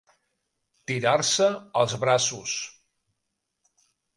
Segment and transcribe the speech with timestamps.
[0.91, 1.49] Tirar-se
[1.83, 2.57] als braços.